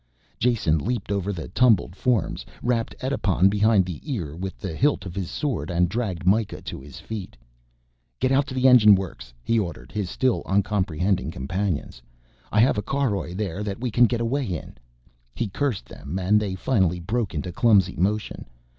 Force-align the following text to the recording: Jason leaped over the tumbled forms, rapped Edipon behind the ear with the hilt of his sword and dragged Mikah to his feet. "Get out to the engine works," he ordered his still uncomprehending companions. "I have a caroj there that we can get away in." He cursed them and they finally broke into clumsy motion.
Jason 0.39 0.79
leaped 0.79 1.11
over 1.11 1.31
the 1.31 1.47
tumbled 1.49 1.95
forms, 1.95 2.43
rapped 2.63 2.95
Edipon 3.03 3.49
behind 3.49 3.85
the 3.85 4.01
ear 4.03 4.35
with 4.35 4.57
the 4.57 4.75
hilt 4.75 5.05
of 5.05 5.13
his 5.13 5.29
sword 5.29 5.69
and 5.69 5.87
dragged 5.89 6.25
Mikah 6.25 6.63
to 6.63 6.81
his 6.81 6.99
feet. 6.99 7.37
"Get 8.19 8.31
out 8.31 8.47
to 8.47 8.55
the 8.55 8.67
engine 8.67 8.95
works," 8.95 9.31
he 9.43 9.59
ordered 9.59 9.91
his 9.91 10.09
still 10.09 10.41
uncomprehending 10.47 11.29
companions. 11.29 12.01
"I 12.51 12.61
have 12.61 12.79
a 12.79 12.81
caroj 12.81 13.37
there 13.37 13.61
that 13.61 13.79
we 13.79 13.91
can 13.91 14.05
get 14.05 14.21
away 14.21 14.47
in." 14.47 14.73
He 15.35 15.49
cursed 15.49 15.85
them 15.87 16.17
and 16.17 16.39
they 16.39 16.55
finally 16.55 16.99
broke 16.99 17.35
into 17.35 17.51
clumsy 17.51 17.95
motion. 17.95 18.45